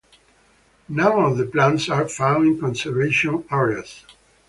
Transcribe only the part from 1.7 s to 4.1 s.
are found in conservation areas.